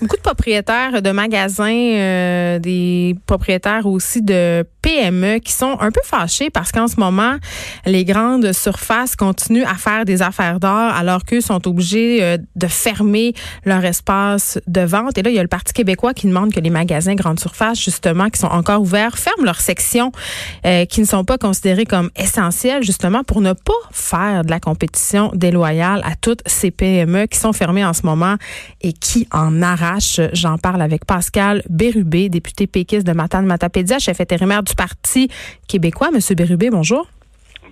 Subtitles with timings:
[0.00, 6.00] Beaucoup de propriétaires de magasins, euh, des propriétaires aussi de PME qui sont un peu
[6.04, 7.36] fâchés parce qu'en ce moment,
[7.86, 12.66] les grandes surfaces continuent à faire des affaires d'or alors qu'eux sont obligés euh, de
[12.66, 13.34] fermer
[13.64, 15.16] leur espace de vente.
[15.16, 17.80] Et là, il y a le Parti québécois qui demande que les magasins grandes surfaces,
[17.80, 20.12] justement, qui sont encore ouverts, ferment leurs sections
[20.66, 24.60] euh, qui ne sont pas considérées comme essentielles, justement, pour ne pas faire de la
[24.60, 28.36] compétition déloyale à toutes ces PME qui sont fermées en ce moment
[28.82, 29.62] et qui en
[30.32, 35.28] J'en parle avec Pascal Bérubé, député péquiste de Matane Matapédia, chef intérimaire du Parti
[35.68, 36.10] québécois.
[36.10, 37.06] Monsieur Bérubé, bonjour.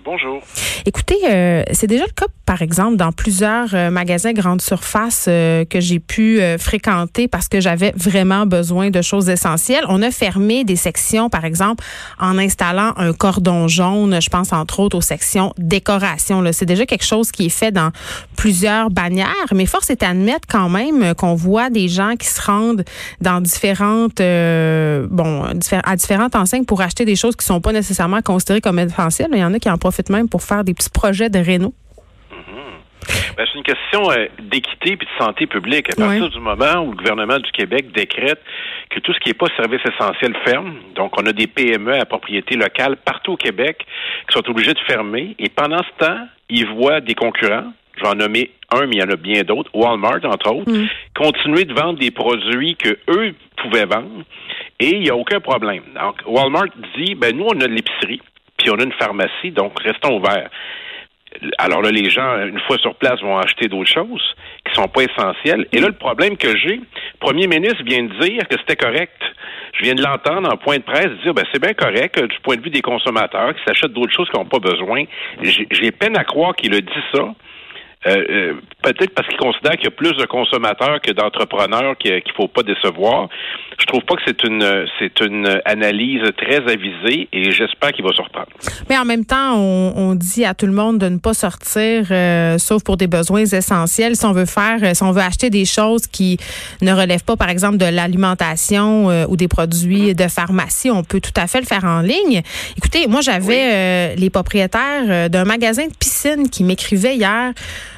[0.05, 0.41] Bonjour.
[0.85, 5.65] Écoutez, euh, c'est déjà le cas, par exemple, dans plusieurs euh, magasins grande surface euh,
[5.65, 9.83] que j'ai pu fréquenter parce que j'avais vraiment besoin de choses essentielles.
[9.87, 11.83] On a fermé des sections, par exemple,
[12.19, 14.21] en installant un cordon jaune.
[14.21, 16.43] Je pense entre autres aux sections décoration.
[16.51, 17.91] C'est déjà quelque chose qui est fait dans
[18.35, 22.83] plusieurs bannières, mais force est d'admettre quand même qu'on voit des gens qui se rendent
[23.21, 25.43] dans différentes, bon,
[25.83, 29.29] à différentes enseignes pour acheter des choses qui sont pas nécessairement considérées comme essentielles.
[29.33, 31.73] Il y en a qui en profitent même pour faire des petits projets de réno?
[33.37, 35.91] Ben, c'est une question euh, d'équité et de santé publique.
[35.91, 38.39] À partir du moment où le gouvernement du Québec décrète
[38.89, 42.05] que tout ce qui n'est pas service essentiel ferme, donc on a des PME à
[42.05, 43.85] propriété locale partout au Québec
[44.27, 48.09] qui sont obligés de fermer, et pendant ce temps, ils voient des concurrents, je vais
[48.09, 50.87] en nommer un, mais il y en a bien d'autres, Walmart entre autres, mm.
[51.15, 54.23] continuer de vendre des produits que eux pouvaient vendre,
[54.79, 55.83] et il n'y a aucun problème.
[55.95, 58.21] Donc, Walmart dit, ben nous, on a de l'épicerie,
[58.57, 60.49] puis on a une pharmacie, donc restons ouverts.
[61.57, 64.35] Alors là, les gens, une fois sur place, vont acheter d'autres choses
[64.65, 65.67] qui sont pas essentielles.
[65.71, 69.21] Et là, le problème que j'ai, le premier ministre vient de dire que c'était correct.
[69.73, 72.55] Je viens de l'entendre en point de presse dire, ben c'est bien correct du point
[72.55, 75.03] de vue des consommateurs qui s'achètent d'autres choses qu'ils n'ont pas besoin.
[75.41, 77.33] J'ai peine à croire qu'il a dit ça.
[78.05, 82.13] Euh, euh, peut-être parce qu'il considère qu'il y a plus de consommateurs que d'entrepreneurs qu'il
[82.13, 83.29] ne faut pas décevoir.
[83.79, 88.11] Je trouve pas que c'est une c'est une analyse très avisée et j'espère qu'il va
[88.11, 88.45] sortir.
[88.89, 92.57] Mais en même temps, on, dit à tout le monde de ne pas sortir, euh,
[92.57, 94.15] sauf pour des besoins essentiels.
[94.15, 96.37] Si on veut faire, si on veut acheter des choses qui
[96.81, 101.33] ne relèvent pas, par exemple, de l'alimentation ou des produits de pharmacie, on peut tout
[101.35, 102.41] à fait le faire en ligne.
[102.77, 107.53] Écoutez, moi j'avais les propriétaires d'un magasin de piscine qui m'écrivaient hier.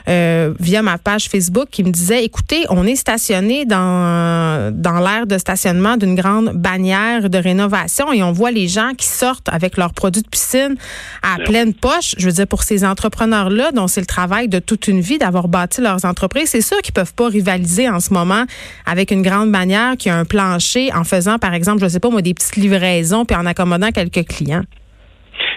[0.07, 5.25] Euh, via ma page Facebook qui me disait écoutez, on est stationné dans dans l'aire
[5.25, 9.77] de stationnement d'une grande bannière de rénovation et on voit les gens qui sortent avec
[9.77, 10.75] leurs produits de piscine
[11.23, 12.13] à ben pleine poche.
[12.17, 15.17] Je veux dire pour ces entrepreneurs là dont c'est le travail de toute une vie
[15.17, 18.45] d'avoir bâti leurs entreprises, c'est sûr qu'ils peuvent pas rivaliser en ce moment
[18.85, 22.09] avec une grande bannière qui a un plancher en faisant par exemple, je sais pas
[22.09, 24.63] moi des petites livraisons puis en accommodant quelques clients.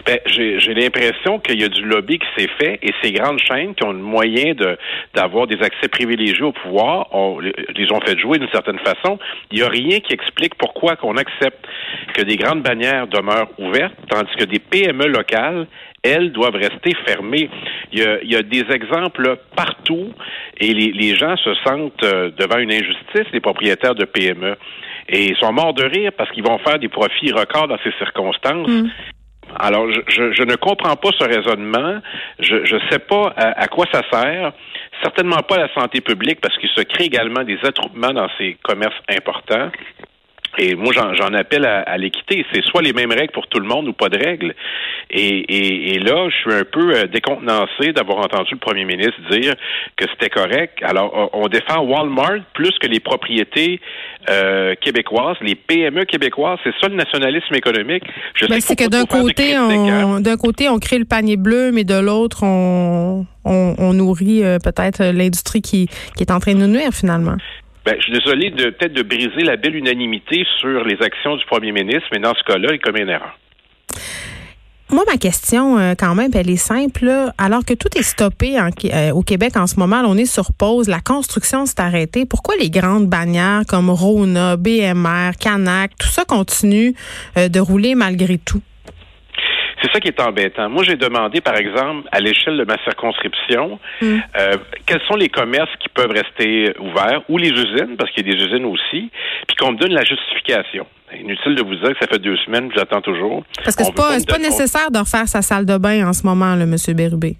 [0.08, 3.74] Ben, j'ai l'impression qu'il y a du lobby qui s'est fait et ces grandes chaînes
[3.74, 4.54] qui ont le moyen
[5.14, 9.18] d'avoir des accès privilégiés au pouvoir on, les ont fait jouer d'une certaine façon.
[9.50, 11.62] Il n'y a rien qui explique pourquoi qu'on accepte
[12.14, 15.66] que des grandes bannières demeurent ouvertes, tandis que des PME locales,
[16.02, 17.50] elles doivent rester fermées.
[17.92, 20.14] Il y a, des exemples partout
[20.58, 24.56] et les, gens se sentent euh, devant une injustice, les propriétaires de PME.
[25.10, 27.92] Et ils sont morts de rire parce qu'ils vont faire des profits records dans ces
[27.98, 28.68] circonstances.
[28.68, 28.88] Mm.
[29.56, 32.00] Alors, je, ne comprends pas ce raisonnement.
[32.38, 34.52] Je ne sais pas à, quoi ça sert.
[35.02, 38.56] Certainement pas à la santé publique parce qu'il se crée également des attroupements dans ces
[38.62, 39.70] commerces importants.
[40.58, 42.44] Et moi, j'en appelle à, l'équité.
[42.52, 44.54] C'est soit les mêmes règles pour tout le monde ou pas de règles.
[45.10, 49.54] Et, là, je suis un peu euh, décontenancé d'avoir entendu le premier ministre dire
[49.96, 50.78] que c'était correct.
[50.82, 53.80] Alors, on défend Walmart plus que les propriétés
[54.30, 56.58] euh, québécoises, les PME québécoises.
[56.64, 58.04] C'est ça le nationalisme économique.
[58.34, 61.84] Je ben, c'est que d'un côté, on, d'un côté, on crée le panier bleu, mais
[61.84, 66.66] de l'autre, on, on, nourrit euh, peut-être l'industrie qui, qui est en train de nous
[66.66, 67.36] nuire finalement.
[67.88, 71.44] Ben, je suis désolé de peut-être de briser la belle unanimité sur les actions du
[71.46, 73.34] premier ministre, mais dans ce cas-là, il commet une erreur.
[74.90, 77.10] Moi, ma question, euh, quand même, elle est simple.
[77.38, 80.86] Alors que tout est stoppé euh, au Québec en ce moment, on est sur pause,
[80.86, 82.26] la construction s'est arrêtée.
[82.26, 86.94] Pourquoi les grandes bannières comme Rona, BMR, Canac, tout ça continue
[87.38, 88.60] euh, de rouler malgré tout?
[89.82, 90.68] C'est ça qui est embêtant.
[90.68, 94.06] Moi, j'ai demandé, par exemple, à l'échelle de ma circonscription, mm.
[94.38, 98.30] euh, quels sont les commerces qui peuvent rester ouverts ou les usines, parce qu'il y
[98.30, 99.10] a des usines aussi,
[99.46, 100.86] puis qu'on me donne la justification.
[101.14, 103.42] Inutile de vous dire que ça fait deux semaines j'attends toujours.
[103.64, 106.54] Parce que c'est pas, pas nécessaire de refaire sa salle de bain en ce moment,
[106.54, 107.36] le Monsieur Bérubé.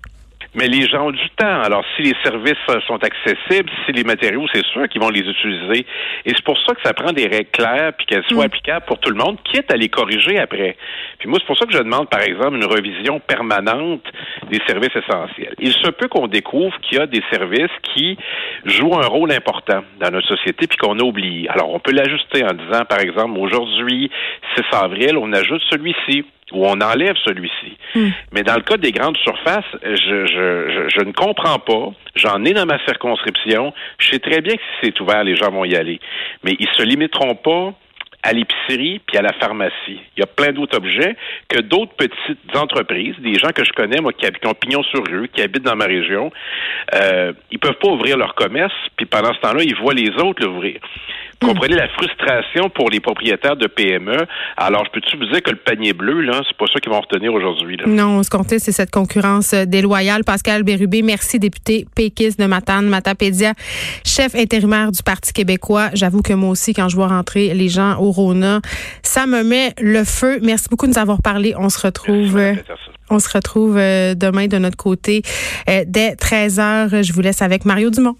[0.55, 1.63] Mais les gens ont du temps.
[1.63, 2.57] Alors, si les services
[2.87, 5.87] sont accessibles, si les matériaux, c'est sûr qu'ils vont les utiliser.
[6.25, 8.47] Et c'est pour ça que ça prend des règles claires puis qu'elles soient mm.
[8.47, 10.77] applicables pour tout le monde, quitte à les corriger après.
[11.19, 14.05] Puis moi, c'est pour ça que je demande, par exemple, une revision permanente
[14.51, 15.55] des services essentiels.
[15.59, 18.17] Il se peut qu'on découvre qu'il y a des services qui
[18.65, 21.49] jouent un rôle important dans notre société puis qu'on a oublié.
[21.51, 24.11] Alors, on peut l'ajuster en disant, par exemple, aujourd'hui,
[24.57, 27.77] 6 avril, on ajoute celui-ci ou on enlève celui-ci.
[27.95, 28.11] Hmm.
[28.33, 31.93] Mais dans le cas des grandes surfaces, je, je, je, ne comprends pas.
[32.15, 33.73] J'en ai dans ma circonscription.
[33.99, 36.01] Je sais très bien que si c'est ouvert, les gens vont y aller.
[36.43, 37.75] Mais ils se limiteront pas
[38.23, 40.01] à l'épicerie puis à la pharmacie.
[40.17, 41.17] Il y a plein d'autres objets
[41.49, 45.29] que d'autres petites entreprises, des gens que je connais, moi, qui, ont pignon sur rue,
[45.29, 46.31] qui habitent dans ma région,
[46.95, 50.45] euh, ils peuvent pas ouvrir leur commerce, puis pendant ce temps-là, ils voient les autres
[50.45, 50.81] l'ouvrir.
[51.41, 54.27] Vous comprenez la frustration pour les propriétaires de PME.
[54.57, 57.01] Alors, je peux-tu vous dire que le panier bleu, là, c'est pas ça qu'ils vont
[57.01, 57.77] retenir aujourd'hui.
[57.87, 60.25] Non, ce qu'on comptait, c'est cette concurrence euh, déloyale.
[60.25, 63.55] Pascal Bérubé, merci, député péquiste de Matane, Matapédia,
[64.05, 65.91] chef intérimaire du Parti québécois.
[65.95, 68.61] J'avoue que moi aussi, quand je vois rentrer les gens au Rona,
[69.03, 70.41] ça me met le feu.
[70.43, 71.55] Merci beaucoup de nous avoir parlé.
[71.57, 72.37] On se retrouve.
[72.37, 72.55] Euh,
[73.11, 75.23] on se retrouve euh, demain de notre côté
[75.67, 77.03] dès 13 h.
[77.03, 78.17] Je vous laisse avec Mario Dumont.